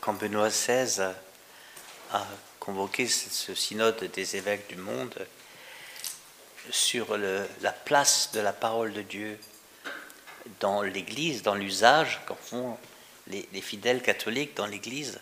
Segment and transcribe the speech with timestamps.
[0.00, 1.12] quand Benoît XVI
[2.12, 2.26] a
[2.58, 5.14] convoqué ce synode des évêques du monde
[6.70, 9.38] sur la place de la parole de Dieu
[10.60, 12.76] dans l'Église, dans l'usage qu'en font
[13.26, 15.20] les, fidèles catholiques dans l'Église,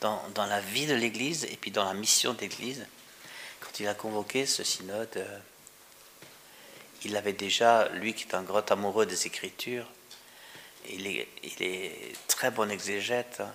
[0.00, 2.86] dans, la vie de l'Église et puis dans la mission d'Église.
[3.60, 5.38] Quand il a convoqué ce synode, euh,
[7.04, 9.90] il avait déjà, lui qui est un grand amoureux des Écritures,
[10.90, 13.52] il est, il est très bon exégète hein,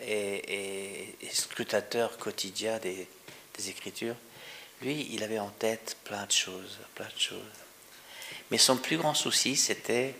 [0.00, 3.08] et, scrutateur quotidien des,
[3.68, 4.16] Écritures.
[4.82, 7.40] Lui, il avait en tête plein de choses, plein de choses.
[8.50, 10.14] Mais son plus grand souci, c'était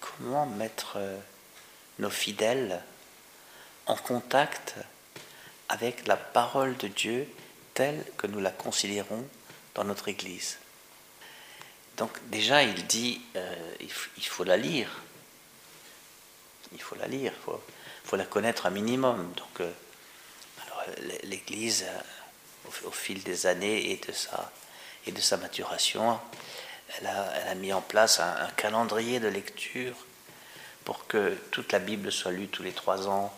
[0.00, 1.16] comment mettre euh,
[2.00, 2.82] nos fidèles
[3.86, 4.74] en contact
[5.68, 7.28] avec la parole de Dieu
[7.74, 9.24] telle que nous la considérons
[9.76, 10.58] dans notre Église.
[11.96, 15.02] Donc déjà, il dit, euh, il, faut la lire.
[16.72, 17.38] Il faut la lire, il
[18.08, 19.32] faut, la connaître un minimum.
[19.36, 19.70] Donc euh,
[21.24, 21.84] l'Église
[22.84, 24.50] au, fil des années et de sa,
[25.06, 26.18] et de sa maturation,
[26.98, 29.94] elle a, elle a mis en place un, calendrier de lecture
[30.84, 33.32] pour que toute la Bible soit lue tous les trois ans,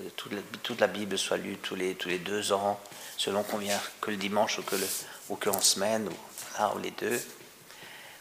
[0.00, 2.80] euh, toute, la, Bible soit lue tous les, tous les deux ans,
[3.16, 4.86] selon qu'on vient que le dimanche ou que, le,
[5.28, 7.20] ou que en semaine, ou, ou les deux.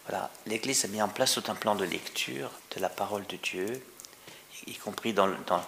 [0.08, 3.38] Voilà, l'Église a mis en place tout un plan de lecture de la parole de
[3.38, 3.82] Dieu,
[4.66, 5.64] y, compris dans, dans,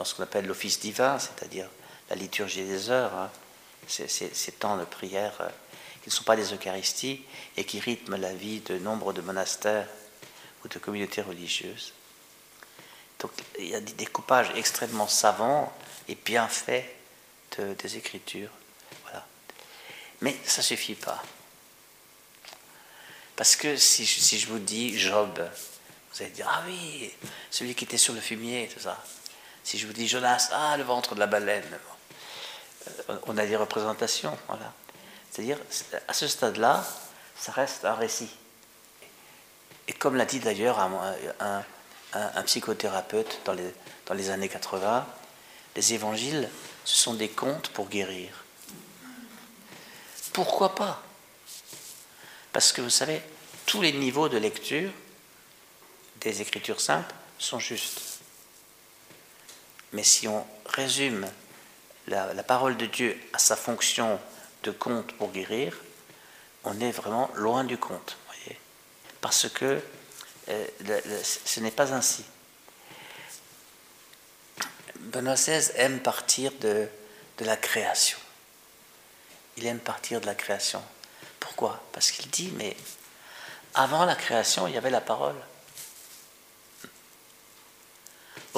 [0.00, 1.68] dans ce qu'on appelle l'office divin, c'est-à-dire
[2.08, 3.12] la liturgie des heures.
[3.12, 3.30] Hein
[3.86, 5.48] ces, temps de prière euh,
[6.02, 7.22] qui ne sont pas des Eucharisties
[7.58, 9.86] et qui rythment la vie de nombre de monastères
[10.64, 11.92] ou de communautés religieuses.
[13.18, 15.70] Donc il y a des découpages extrêmement savants
[16.08, 16.96] et bien faits
[17.58, 18.52] des Écritures.
[19.02, 19.26] Voilà.
[20.22, 21.22] Mais ça ne suffit pas.
[23.36, 25.46] Parce que si, si, je vous dis Job,
[26.12, 27.12] vous allez dire Ah oui,
[27.50, 29.04] celui qui était sur le fumier, tout ça.
[29.70, 31.62] Si je vous dis Jonas, ah, le ventre de la baleine
[33.26, 34.36] on a des représentations.
[34.48, 34.72] Voilà.
[35.30, 35.58] C'est-à-dire,
[36.08, 36.84] à ce stade-là,
[37.38, 38.30] ça reste un récit.
[39.86, 43.72] Et comme l'a dit d'ailleurs un, psychothérapeute dans les,
[44.06, 45.06] dans les années 80,
[45.76, 46.50] les évangiles,
[46.84, 48.42] ce sont des contes pour guérir.
[50.32, 51.00] Pourquoi pas?
[52.52, 53.22] Parce que vous savez,
[53.66, 54.90] tous les niveaux de lecture
[56.22, 58.09] des Écritures simples sont justes.
[59.92, 61.26] Mais si on résume
[62.06, 64.20] la, parole de Dieu a sa fonction
[64.62, 65.76] de conte pour guérir,
[66.64, 68.16] on est vraiment loin du compte.
[68.26, 68.58] Voyez
[69.20, 69.80] Parce que
[70.48, 70.66] euh,
[71.22, 72.24] ce n'est pas ainsi.
[74.98, 76.88] Benoît XVI aime partir de,
[77.38, 78.18] de la création.
[79.56, 80.82] Il aime partir de la création.
[81.38, 81.82] Pourquoi?
[81.92, 82.76] Parce qu'il dit, mais
[83.74, 85.36] avant la création, il y avait la parole.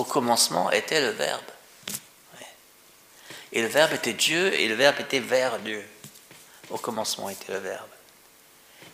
[0.03, 1.41] Au commencement était le Verbe.
[3.53, 5.89] Et le Verbe était Dieu, et le Verbe était vers Dieu.
[6.71, 7.89] Au commencement était le Verbe.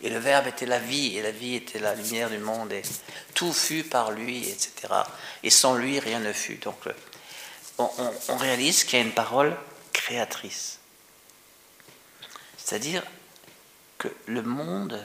[0.03, 2.83] Et le Verbe était la vie, et la vie était la lumière du monde, et
[3.33, 4.93] tout fut par lui, etc.
[5.43, 6.57] Et sans lui, rien ne fut.
[6.57, 6.93] Donc, euh,
[7.79, 9.57] on, réalise qu'il y a une parole
[9.95, 10.79] créatrice.
[12.59, 13.03] C'est-à-dire
[13.97, 15.03] que le monde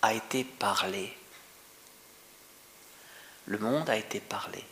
[0.00, 1.14] a été parlé.
[3.44, 4.64] Le monde a été parlé.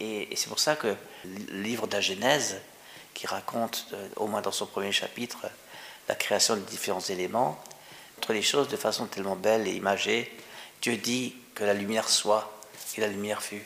[0.00, 0.94] Et, c'est pour ça que
[1.24, 2.56] le livre de la Genèse
[3.14, 5.46] qui raconte, euh, au moins dans son premier chapitre,
[6.08, 7.62] la création de différents éléments,
[8.18, 10.34] entre les choses de façon tellement belle et imagée.
[10.82, 12.50] Dieu dit que la lumière soit,
[12.96, 13.62] et la lumière fut.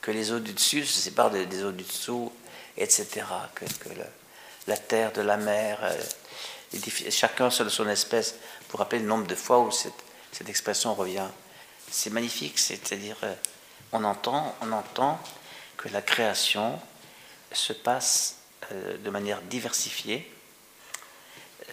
[0.00, 2.32] Que les eaux du dessus se séparent des eaux du dessous,
[2.76, 3.26] etc.
[3.54, 3.64] Que,
[4.66, 6.80] la terre de la mer, euh,
[7.10, 8.34] chacun seul son espèce,
[8.68, 9.94] pour rappeler le nombre de fois où cette,
[10.32, 11.28] cette expression revient.
[11.90, 13.34] C'est magnifique, c'est-à-dire, euh,
[13.92, 15.20] on entend, on entend
[15.76, 16.80] que la création
[17.52, 18.36] se passe
[18.72, 20.30] euh, de manière diversifiée,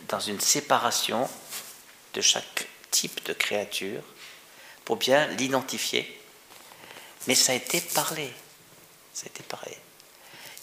[0.08, 1.28] dans une séparation
[2.14, 4.04] de chaque type de créature,
[4.86, 6.22] pour bien l'identifier.
[7.28, 8.31] Mais ça a été parlé.
[9.13, 9.75] Ça a été parlé.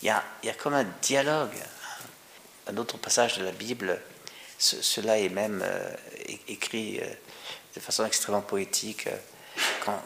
[0.02, 1.56] Il y a, il y a comme un dialogue.
[2.68, 4.00] Un autre passage de la Bible,
[4.58, 5.92] cela est même euh,
[6.46, 7.06] écrit euh,
[7.74, 9.08] de façon extrêmement poétique.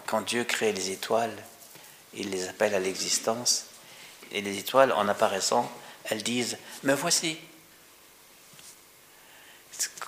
[0.06, 1.36] Quand, Dieu crée les étoiles,
[2.14, 3.66] il les appelle à l'existence
[4.32, 5.70] et les étoiles, en apparaissant,
[6.04, 7.38] elles disent Me voici.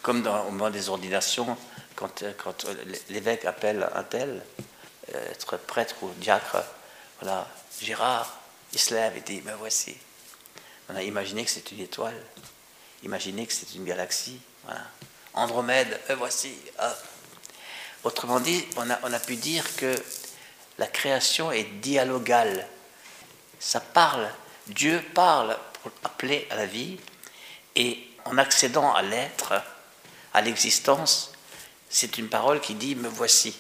[0.03, 1.57] Comme dans, au moment des ordinations,
[1.97, 2.65] quand, quand
[3.11, 4.43] l'évêque appelle un tel,
[5.15, 6.65] euh, être prêtre ou diacre,
[7.21, 7.47] voilà,
[7.83, 8.39] Gérard,
[8.73, 9.97] il et dit Me voici.
[10.89, 12.21] On a imaginé que c'est une étoile,
[13.03, 14.41] imaginé que c'est une galaxie.
[14.65, 14.81] Voilà.
[15.35, 16.55] Andromède, me voici.
[18.05, 19.95] Autrement dit, on a, pu dire que
[20.79, 22.67] la création est dialogale.
[23.59, 24.31] Ça parle,
[24.69, 26.99] Dieu parle pour appeler à la vie,
[27.75, 29.55] et en accédant à l'être,
[30.33, 31.33] à l'existence,
[31.91, 33.57] c'est une parole qui dit me voici.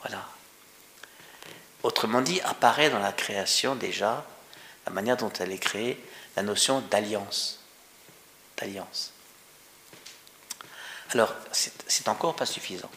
[0.00, 0.24] Voilà.
[1.82, 4.26] Autrement dit, apparaît dans la création déjà,
[4.86, 6.02] la manière dont elle est créée,
[6.36, 7.60] la notion d'alliance.
[8.56, 9.12] D'alliance.
[11.10, 12.90] Alors, c'est encore pas suffisant.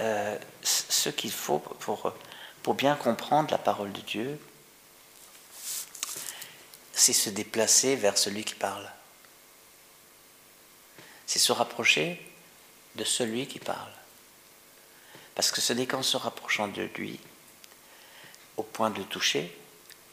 [0.00, 2.12] Euh, ce qu'il faut pour,
[2.62, 4.38] pour bien comprendre la parole de Dieu,
[6.92, 8.90] c'est se déplacer vers celui qui parle.
[11.26, 12.20] C'est se rapprocher
[12.96, 13.92] de celui qui parle.
[15.34, 17.20] Parce que ce n'est qu'en se rapprochant de lui,
[18.56, 19.56] au point de toucher,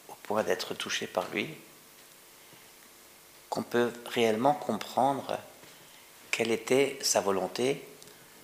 [0.08, 1.48] au point d'être touché par lui,
[3.50, 5.38] qu'on peut réellement comprendre
[6.30, 7.82] quelle était sa volonté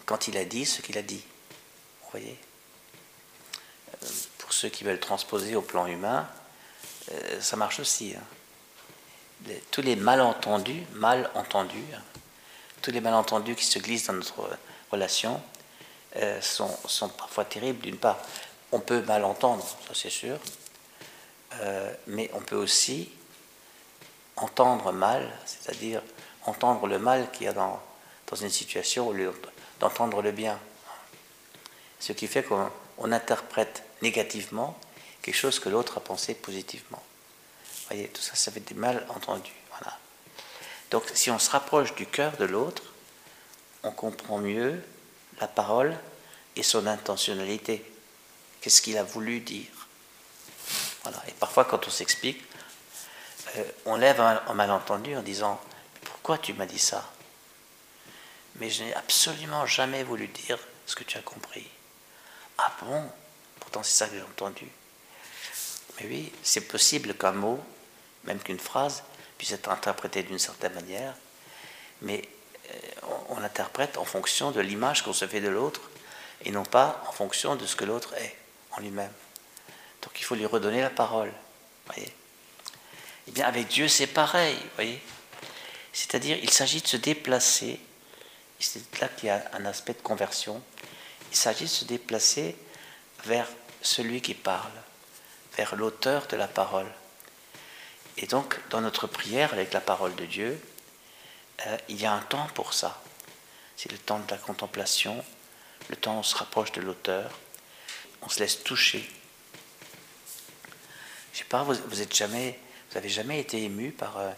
[0.06, 1.22] quand il a dit ce qu'il a dit.
[2.12, 2.38] Voyez
[3.94, 4.06] euh,
[4.38, 6.28] Pour ceux qui veulent transposer au plan humain,
[7.10, 8.14] euh, ça marche aussi.
[8.14, 9.52] Hein.
[9.70, 12.02] tous les malentendus, mal entendus, hein,
[12.82, 14.58] tous les malentendus qui se glissent dans notre
[14.90, 15.42] relation
[16.16, 16.68] euh, sont,
[17.16, 17.80] parfois terribles.
[17.80, 18.18] D'une part,
[18.72, 20.38] on peut mal entendre, ça c'est sûr,
[22.06, 23.10] mais on peut aussi
[24.36, 26.00] entendre mal, c'est-à-dire
[26.46, 27.80] entendre le mal qu'il y a dans,
[28.26, 29.32] dans une situation au lieu
[29.78, 30.58] d'entendre le bien.
[32.02, 34.76] Ce qui fait qu'on interprète négativement
[35.22, 37.00] quelque chose que l'autre a pensé positivement.
[37.64, 39.52] Vous voyez, tout ça, ça fait des mal entendus.
[40.90, 42.82] Donc si on se rapproche du cœur de l'autre,
[43.82, 44.82] on comprend mieux
[45.40, 45.96] la parole
[46.54, 47.82] et son intentionnalité.
[48.60, 49.88] Qu'est-ce qu'il a voulu dire?
[51.02, 51.22] Voilà.
[51.28, 52.44] Et parfois, quand on s'explique,
[53.56, 55.58] euh, on lève un, malentendu en disant
[56.05, 57.10] Pourquoi tu m'as dit ça?
[58.56, 61.66] Mais je n'ai absolument jamais voulu dire ce que tu as compris.
[62.64, 63.02] Ah bon?
[63.58, 64.68] Pourtant, c'est ça que j'ai entendu.
[65.98, 67.60] Mais oui, c'est possible qu'un mot,
[68.24, 69.02] même qu'une phrase,
[69.36, 71.14] puisse être interprété d'une certaine manière,
[72.02, 72.22] mais
[72.70, 72.78] euh,
[73.30, 75.80] on, interprète en fonction de l'image qu'on se fait de l'autre
[76.44, 78.36] et non pas en fonction de ce que l'autre est
[78.70, 79.12] en lui-même.
[80.00, 81.32] Donc il faut lui redonner la parole.
[81.86, 82.12] Voyez
[83.26, 84.56] Eh bien, avec Dieu, c'est pareil.
[84.76, 85.02] Voyez
[85.92, 87.80] C'est-à-dire, il s'agit de se déplacer.
[88.60, 90.62] C'est là qu'il y a un aspect de conversion.
[91.32, 92.55] Il s'agit de se déplacer
[93.25, 93.49] vers
[93.81, 94.70] celui qui parle,
[95.56, 96.93] vers l'auteur de la parole.
[98.19, 100.61] Et donc, dans notre prière avec la parole de Dieu,
[101.67, 103.02] euh, il y a un temps pour ça.
[103.76, 105.25] C'est le temps de la contemplation,
[105.88, 107.31] le temps où on se rapproche de l'auteur,
[108.20, 109.11] on se laisse toucher.
[111.32, 112.58] Je sais pas, vous, vous êtes jamais,
[112.90, 114.31] vous avez jamais été ému par, euh,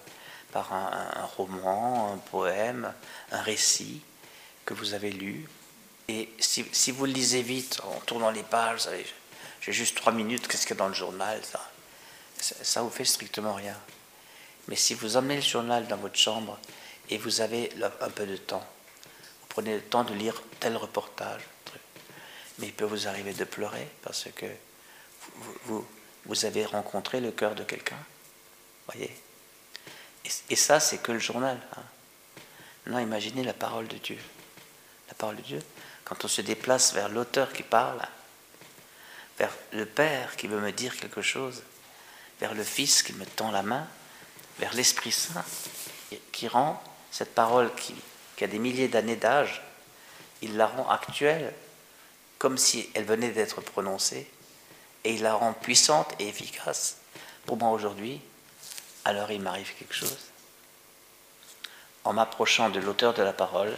[0.53, 2.95] par un, roman, un poème,
[3.33, 4.01] un récit
[4.65, 5.49] que vous avez lu?
[6.09, 8.89] Et si, vous le lisez vite, en tournant les pages,
[9.61, 11.71] j'ai juste trois minutes, qu'est-ce qu'il y a dans le journal ça
[12.41, 13.77] ça vous fait strictement rien.
[14.69, 16.59] Mais si vous emmenez le journal dans votre chambre
[17.11, 17.71] et vous avez
[18.01, 18.67] un peu de temps,
[19.41, 21.43] vous prenez le temps de lire tel reportage,
[22.59, 24.47] mais il peut vous arriver de pleurer parce que
[25.65, 25.87] vous,
[26.27, 27.99] vous, avez rencontré le cœur de quelqu'un.
[28.87, 29.15] Voyez
[30.49, 31.61] et, ça, c'est que le journal.
[31.77, 31.83] Hein.
[32.87, 34.19] Maintenant, imaginez la parole de Dieu.
[35.09, 35.63] La parole de Dieu,
[36.05, 38.01] quand on se déplace vers l'auteur qui parle,
[39.39, 41.63] vers le Père qui veut me dire quelque chose,
[42.41, 43.87] vers le Fils qui me tend la main,
[44.59, 45.45] vers l'Esprit Saint
[46.33, 47.95] qui rend cette parole qui,
[48.43, 49.63] a des milliers d'années d'âge,
[50.43, 51.55] il la rend actuelle
[52.39, 54.31] comme si elle venait d'être prononcée
[55.05, 56.99] et il la rend puissante et efficace
[57.47, 58.21] pour moi aujourd'hui.
[59.05, 60.19] Alors il m'arrive quelque chose.
[62.05, 63.75] En m'approchant de l'auteur de la parole,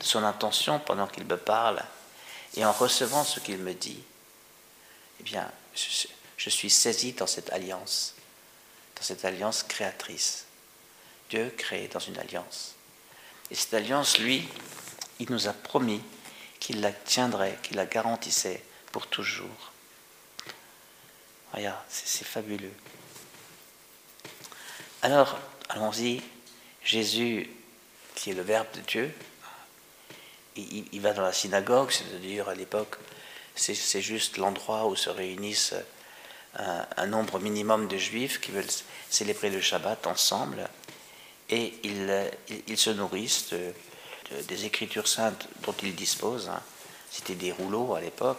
[0.00, 1.82] son intention pendant qu'il me parle,
[2.56, 4.02] et en recevant ce qu'il me dit,
[5.20, 5.50] eh bien,
[6.36, 8.14] je suis saisi dans cette alliance,
[8.96, 10.46] dans cette alliance créatrice.
[11.30, 12.74] Dieu crée dans une alliance.
[13.50, 14.48] Et cette alliance, lui,
[15.18, 16.02] il nous a promis
[16.60, 18.62] qu'il la tiendrait, qu'il la garantissait
[18.92, 19.72] pour toujours.
[21.52, 22.72] Regarde, c'est fabuleux.
[25.02, 25.38] Alors,
[25.68, 26.22] allons-y,
[26.82, 27.50] Jésus,
[28.14, 29.14] qui est le Verbe de Dieu,
[30.92, 32.96] il, va dans la synagogue, c'est-à-dire à l'époque,
[33.54, 35.74] c'est juste l'endroit où se réunissent
[36.54, 38.64] un, nombre minimum de juifs qui veulent
[39.10, 40.68] célébrer le Shabbat ensemble
[41.50, 43.54] et ils, se nourrissent
[44.48, 46.48] des écritures saintes dont ils disposent.
[46.48, 46.62] Hein.
[47.10, 48.38] C'était des rouleaux à l'époque.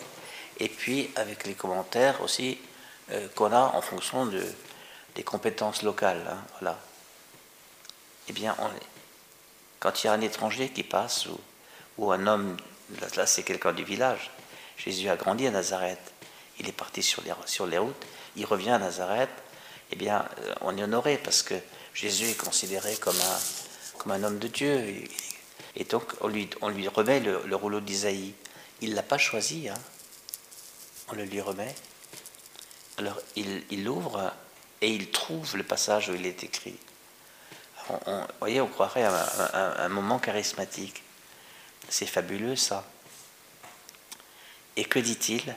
[0.59, 2.57] Et puis avec les commentaires aussi
[3.11, 4.43] euh, qu'on a en fonction de,
[5.15, 6.23] des compétences locales.
[6.29, 6.79] Hein, voilà.
[8.27, 8.55] Eh bien,
[9.79, 11.39] quand il y a un étranger qui passe ou,
[11.99, 12.55] ou un homme,
[13.15, 14.31] là c'est quelqu'un du village,
[14.77, 15.99] Jésus a grandi à Nazareth.
[16.59, 17.21] Il est parti sur
[17.67, 18.05] les, routes.
[18.35, 19.29] Il revient à Nazareth.
[19.91, 21.55] Eh bien, euh, on est honoré parce que
[21.93, 23.17] Jésus est considéré comme
[24.11, 24.85] un, homme de Dieu.
[25.75, 26.49] Et, donc, on lui,
[26.87, 28.33] remet le, rouleau d'Isaïe.
[28.81, 29.67] Il ne l'a pas choisi.
[29.67, 29.77] Hein.
[31.09, 31.73] On le lui remet.
[32.97, 34.33] Alors, il l'ouvre
[34.81, 36.77] et il trouve le passage où il est écrit.
[37.89, 41.03] vous voyez, on croirait à un moment charismatique.
[41.89, 42.85] C'est fabuleux ça.
[44.77, 45.55] Et que dit-il?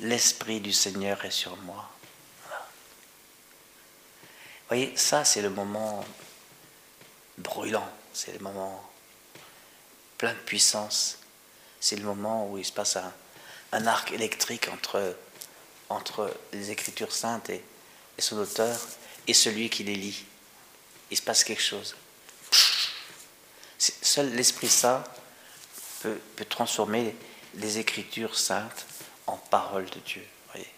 [0.00, 1.90] L'Esprit du Seigneur est sur moi.
[4.70, 6.04] Vous voyez, ça c'est le moment
[7.36, 8.88] brûlant, c'est le moment
[10.16, 11.18] plein de puissance,
[11.80, 12.96] c'est le moment où il se passe
[13.72, 15.16] un, arc électrique entre,
[15.88, 17.62] entre les Écritures saintes et,
[18.16, 18.78] et son auteur
[19.26, 20.24] et celui qui les lit.
[21.10, 21.96] Il se passe quelque chose.
[23.78, 25.02] Seul l'Esprit Saint
[26.00, 27.14] peut, transformer
[27.54, 28.86] les Écritures saintes
[29.26, 30.68] en parole de Dieu, voyez,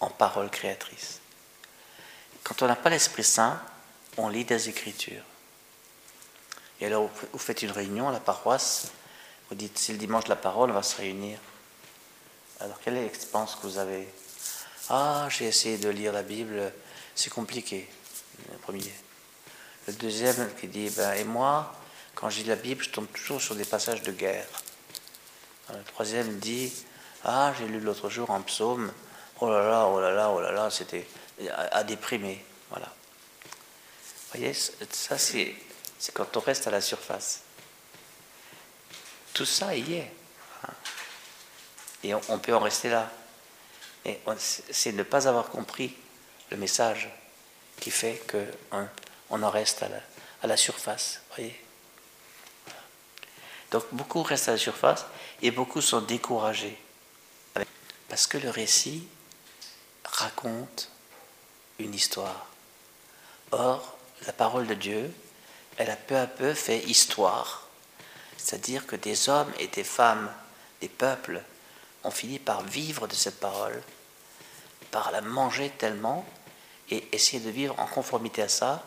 [0.00, 1.20] en parole créatrice.
[2.42, 3.60] Quand on n'a pas l'Esprit Saint,
[4.16, 5.22] on lit des Écritures.
[6.80, 8.88] Et alors, vous faites une réunion à la paroisse,
[9.48, 11.38] vous dites, c'est le dimanche de la parole, on va se réunir.
[12.60, 14.08] Alors, quelle est l'expérience que vous avez?
[14.88, 16.72] Ah, j'ai essayé de lire la Bible,
[17.14, 17.88] c'est compliqué,
[18.50, 18.92] le premier.
[19.86, 21.74] Le deuxième qui dit, ben, et moi,
[22.14, 24.46] quand je lis la Bible, je tombe toujours sur des passages de guerre.
[25.70, 26.72] Le troisième dit
[27.24, 28.92] Ah, j'ai lu l'autre jour un psaume,
[29.40, 31.06] oh là là, oh là là, oh là là, c'était
[31.50, 32.44] à, déprimer.
[32.70, 32.86] Voilà.
[32.86, 35.54] Vous voyez, ça c'est,
[36.12, 37.42] quand on reste à la surface.
[39.34, 40.12] Tout ça y est.
[40.64, 40.72] Hein.
[42.04, 43.10] Et on, peut en rester là.
[44.04, 45.96] Et c'est ne pas avoir compris
[46.50, 47.08] le message
[47.80, 48.88] qui fait qu'on
[49.30, 50.00] on en reste à la,
[50.42, 51.20] à la surface.
[51.34, 51.61] Voyez
[53.72, 55.06] donc beaucoup restent à la surface
[55.40, 56.78] et beaucoup sont découragés.
[58.08, 59.08] Parce que le récit
[60.04, 60.90] raconte
[61.78, 62.46] une histoire.
[63.50, 65.10] Or, la parole de Dieu,
[65.78, 67.66] elle a peu à peu fait histoire.
[68.36, 70.30] C'est-à-dire que des hommes et des femmes,
[70.82, 71.42] des peuples,
[72.04, 73.82] ont fini par vivre de cette parole,
[74.90, 76.26] par la manger tellement
[76.90, 78.84] et essayer de vivre en conformité à ça,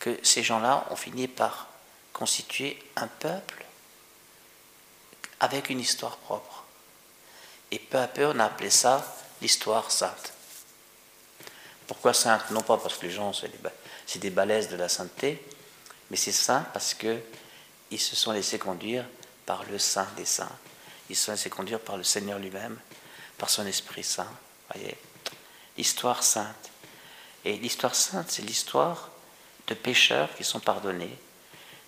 [0.00, 1.68] que ces gens-là ont fini par
[2.12, 3.61] constituer un peuple
[5.42, 6.62] avec une histoire propre.
[7.72, 9.04] Et peu à peu, on a appelé ça
[9.42, 10.32] l'histoire sainte.
[11.88, 12.48] Pourquoi sainte?
[12.52, 15.44] Non pas parce que les gens, c'est des, balaises de la sainteté,
[16.10, 17.18] mais c'est saint parce que
[17.90, 19.04] ils se sont laissés conduire
[19.44, 20.48] par le Saint des saints.
[21.10, 22.78] Ils se sont laissés conduire par le Seigneur lui-même,
[23.36, 24.32] par son Esprit Saint.
[24.72, 24.96] Voyez,
[25.76, 26.70] l'histoire sainte.
[27.44, 29.10] Et l'histoire sainte, c'est l'histoire
[29.66, 31.18] de pécheurs qui sont pardonnés.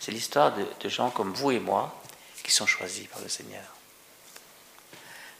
[0.00, 2.02] C'est l'histoire de gens comme vous et moi
[2.44, 3.64] qui sont choisis par le Seigneur.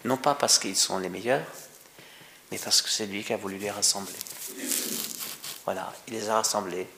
[0.04, 1.46] Non pas parce qu'ils sont les meilleurs,
[2.50, 4.18] mais parce que c'est lui qui a voulu les rassembler.
[5.64, 6.88] Voilà, il les a rassemblés.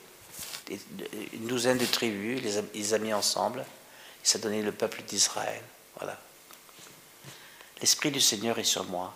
[1.33, 3.65] Une douzaine de tribus, il les a, mis ensemble.
[4.25, 5.63] Il s'est donné le peuple d'Israël.
[5.97, 6.19] Voilà.
[7.81, 9.15] L'Esprit du Seigneur est sur moi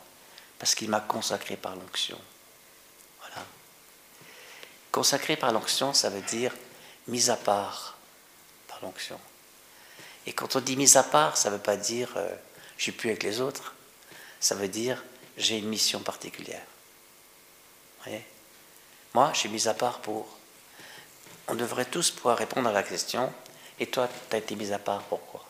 [0.58, 2.20] parce qu'il m'a consacré par l'onction.
[3.20, 3.44] Voilà.
[4.92, 6.54] Consacré par l'onction, ça veut dire
[7.08, 7.96] mis à part
[8.68, 9.18] par l'onction.
[10.26, 12.34] Et quand on dit mise à part, ça ne veut pas dire je euh,
[12.76, 13.74] je suis plus avec les autres.
[14.40, 15.02] Ça veut dire
[15.36, 16.64] j'ai une mission particulière.
[17.98, 18.24] Vous voyez?
[19.14, 20.26] Moi, je suis mise à part pour.
[21.48, 23.32] On devrait tous pouvoir répondre à la question
[23.78, 25.44] et toi, tu as été mise à part pourquoi?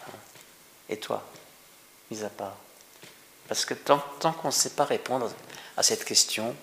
[0.00, 0.12] Hein?
[0.88, 1.22] Et toi,
[2.10, 2.56] mise à part?
[3.48, 3.98] Parce que tant
[4.32, 5.30] qu'on ne sait pas répondre
[5.76, 6.56] à cette question,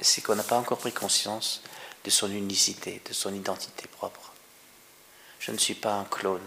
[0.00, 1.62] c'est qu'on n'a pas encore pris conscience
[2.04, 4.23] de son unicité, de son identité propre.
[5.44, 6.40] Je ne suis pas un clone.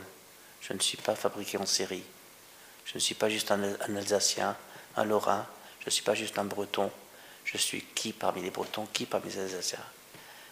[0.59, 2.03] Je ne suis pas fabriqué en série.
[2.83, 3.61] Je ne suis pas juste un,
[3.95, 4.57] Alsacien,
[4.95, 5.45] un Lorrain.
[5.81, 6.91] Je ne suis pas juste un Breton.
[7.45, 9.85] Je suis qui parmi les Bretons, qui parmi les Alsaciens?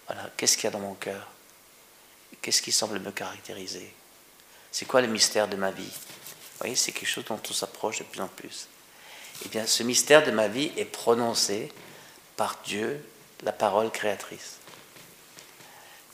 [0.06, 0.30] Voilà.
[0.38, 1.28] Qu'est-ce qu'il y a dans mon cœur?
[2.40, 3.92] Qu'est-ce qui semble me caractériser?
[4.72, 5.84] C'est quoi le mystère de ma vie?
[5.84, 8.68] Vous voyez, c'est quelque chose dont on s'approche de plus en plus.
[9.44, 11.72] Eh bien, ce mystère de ma vie est prononcé
[12.38, 13.04] par Dieu,
[13.42, 14.58] la parole créatrice.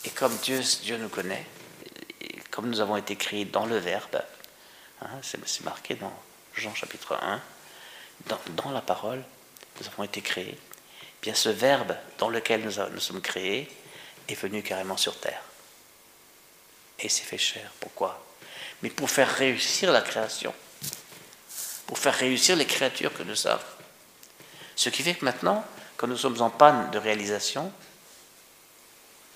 [0.05, 1.45] Et comme Dieu, Dieu nous connaît,
[2.51, 4.21] comme nous avons été créés dans le Verbe,
[5.01, 6.13] hein, c'est marqué dans
[6.53, 7.41] Jean chapitre 1,
[8.49, 9.23] dans, la parole,
[9.79, 13.69] nous avons été créés, eh bien ce Verbe dans lequel nous, sommes créés
[14.27, 15.41] est venu carrément sur terre.
[16.99, 17.71] Et s'est fait chair.
[17.79, 18.23] Pourquoi?
[18.83, 20.53] Mais pour faire réussir la création,
[21.87, 23.59] pour faire réussir les créatures que nous sommes.
[24.75, 25.65] Ce qui fait que maintenant,
[25.97, 27.71] quand nous sommes en panne de réalisation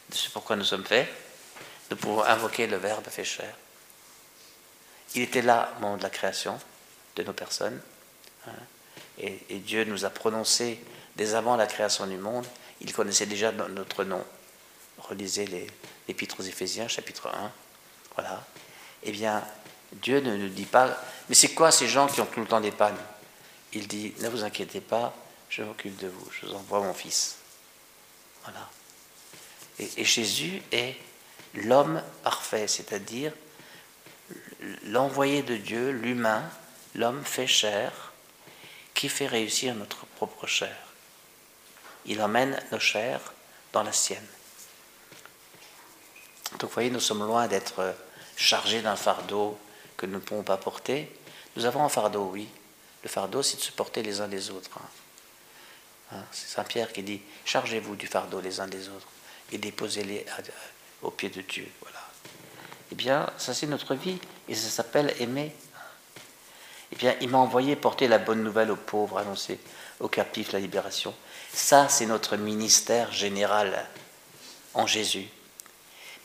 [0.09, 1.11] de ce pourquoi nous sommes faits,
[1.99, 3.53] pour invoquer le Verbe fait chair.
[5.13, 6.59] Il était là au moment de la création,
[7.15, 7.79] de nos personnes.
[8.47, 8.51] Hein.
[9.17, 10.79] Et, Dieu nous a prononcé
[11.15, 12.45] dès avant la création du monde,
[12.81, 14.23] il connaissait déjà notre nom.
[14.97, 15.69] Relisez
[16.07, 17.51] l'Épître aux Éphésiens, chapitre 1.
[18.15, 18.43] Voilà.
[19.03, 19.43] Eh bien,
[19.93, 20.97] Dieu ne nous dit pas,
[21.29, 22.97] mais c'est quoi ces gens qui ont tout le temps des pannes?
[23.73, 25.15] Il dit, ne vous inquiétez pas,
[25.49, 27.37] je m'occupe de vous, je vous envoie mon Fils.
[28.43, 28.69] Voilà.
[29.79, 30.95] Et, Jésus est
[31.55, 33.31] l'homme parfait, c'est-à-dire
[34.85, 36.43] l'envoyé de Dieu, l'humain,
[36.95, 38.11] l'homme fait chair,
[38.93, 40.75] qui fait réussir notre propre chair.
[42.05, 43.33] Il emmène nos chairs
[43.73, 44.25] dans la sienne.
[46.53, 47.95] Donc vous voyez, nous sommes loin d'être
[48.37, 49.59] chargés d'un fardeau
[49.97, 51.11] que nous ne pouvons pas porter.
[51.55, 52.47] Nous avons un fardeau, oui.
[53.03, 54.69] Le fardeau, c'est de se porter les uns les autres.
[54.77, 54.89] Hein.
[56.13, 59.07] Hein, c'est Saint Pierre qui dit Chargez-vous du fardeau les uns des autres
[59.51, 60.25] et déposez-les
[61.05, 61.67] aux pieds de Dieu.
[61.81, 61.99] Voilà.
[62.91, 65.53] Eh bien, ça c'est notre vie et ça s'appelle aimer.
[66.91, 69.59] Eh bien, il m'a envoyé porter la bonne nouvelle aux pauvres, annoncer
[69.99, 71.13] aux captifs la libération.
[71.53, 73.87] Ça, c'est notre ministère général
[74.73, 75.27] en Jésus.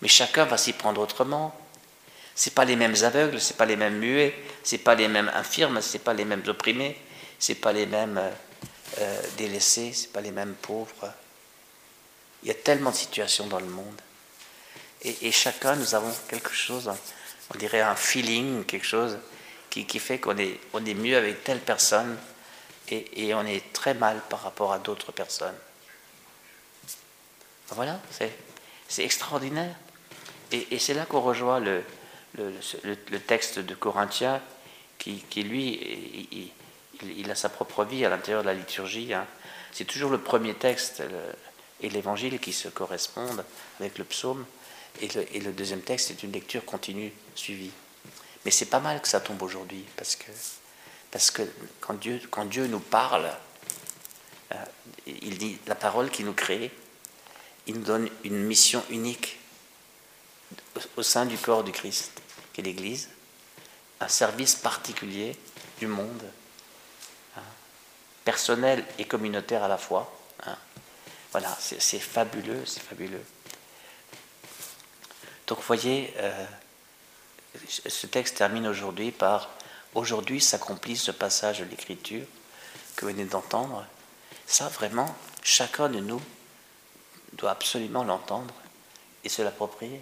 [0.03, 1.55] Mais chacun va s'y prendre autrement.
[2.35, 5.81] C'est pas les mêmes aveugles, c'est pas les mêmes muets, c'est pas les mêmes infirmes,
[5.83, 6.99] c'est pas les mêmes opprimés,
[7.39, 8.31] c'est pas les mêmes euh,
[8.99, 11.13] euh, délaissés, c'est pas les mêmes pauvres.
[12.43, 14.01] Il y a tellement de situations dans le monde.
[15.03, 16.91] Et, chacun, nous avons quelque chose,
[17.55, 19.17] on dirait un feeling, quelque chose
[19.71, 22.19] qui, fait qu'on est, on est mieux avec telle personne
[22.89, 25.55] et, on est très mal par rapport à d'autres personnes.
[27.69, 28.01] Voilà,
[28.89, 29.75] c'est extraordinaire.
[30.53, 31.83] Et, c'est là qu'on rejoint le,
[33.27, 34.43] texte de Corinthiens
[34.99, 36.53] qui, qui lui,
[37.03, 39.15] il, a sa propre vie à l'intérieur de la liturgie.
[39.15, 39.27] Hein.
[39.73, 41.03] C'est toujours le premier texte
[41.81, 43.45] et l'évangile qui se correspondent
[43.79, 44.45] avec le psaume.
[45.01, 47.71] Et le, deuxième texte est une lecture continue, suivie.
[48.45, 50.31] Mais c'est pas mal que ça tombe aujourd'hui, parce que,
[51.11, 51.43] parce que
[51.81, 53.31] quand, Dieu, quand Dieu nous parle,
[54.53, 54.65] euh,
[55.07, 56.71] il dit la parole qui nous crée,
[57.67, 59.39] il nous donne une mission unique
[60.97, 62.13] au sein du corps du Christ,
[62.53, 63.09] qui est l'Église,
[64.01, 65.37] un service particulier
[65.79, 66.23] du monde
[68.25, 70.13] personnel et communautaire à la fois.
[70.47, 70.57] Hein.
[71.33, 73.25] Voilà, c'est fabuleux, c'est fabuleux.
[75.51, 76.47] Donc vous voyez, euh,
[77.69, 79.51] ce texte termine aujourd'hui par
[79.93, 82.25] Aujourd'hui s'accomplit ce passage de l'Écriture
[82.95, 83.85] que vous venez d'entendre.
[84.47, 86.23] Ça, vraiment, chacun de nous
[87.33, 88.55] doit absolument l'entendre
[89.25, 90.01] et se l'approprier.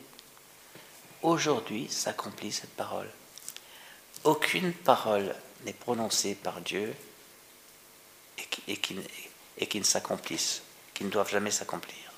[1.23, 3.09] Aujourd'hui s'accomplit cette parole.
[4.25, 5.35] Aucune parole
[5.65, 6.95] n'est prononcée par Dieu
[8.67, 10.61] et qui, ne s'accomplissent,
[10.93, 12.13] qui ne doivent jamais s'accomplir.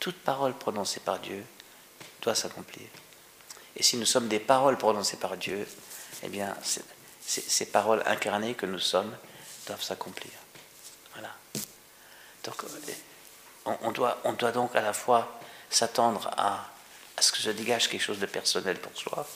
[0.00, 1.44] Toute parole prononcée par Dieu
[2.22, 2.86] doit s'accomplir.
[3.76, 5.66] Et si nous sommes des paroles prononcées par Dieu,
[6.22, 6.54] eh bien,
[7.26, 9.14] ces paroles incarnées que nous sommes
[9.66, 10.32] doivent s'accomplir.
[11.12, 11.30] Voilà.
[12.44, 12.62] Donc,
[13.64, 16.70] on, doit, on doit donc à la fois s'attendre à,
[17.18, 19.26] ce que se dégage quelque chose de personnel pour soi,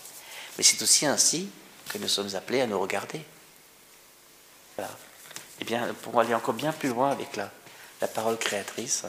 [0.56, 1.50] mais c'est aussi ainsi
[1.88, 3.22] que nous sommes appelés à nous regarder.
[4.76, 4.90] Voilà
[5.60, 7.50] eh bien, pour aller encore bien plus loin avec la,
[8.08, 9.04] parole créatrice,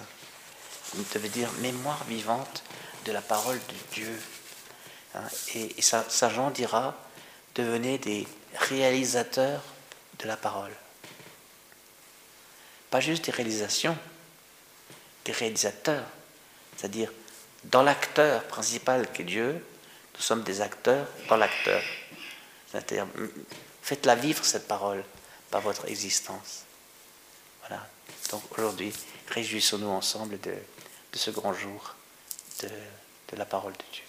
[0.96, 2.64] il devait dire mémoire vivante
[3.08, 4.22] de la parole de Dieu.
[5.16, 5.24] Hein,
[5.56, 6.96] et, ça, Jean dira
[7.56, 9.64] devenez des réalisateurs
[10.20, 10.72] de la parole.
[12.92, 13.98] Pas juste des réalisations,
[15.26, 16.06] des réalisateurs.
[16.76, 17.12] C'est-à-dire,
[17.64, 19.66] dans l'acteur principal qui est Dieu,
[20.16, 21.82] nous sommes des acteurs dans l'acteur.
[22.72, 23.08] C'est-à-dire,
[23.82, 25.04] faites-la vivre cette parole
[25.50, 26.64] par votre existence.
[27.62, 27.88] Voilà.
[28.32, 28.94] Donc aujourd'hui,
[29.30, 30.54] réjouissons-nous ensemble de,
[31.14, 31.96] ce grand jour
[32.62, 32.70] de,
[33.32, 34.07] de la parole de Dieu.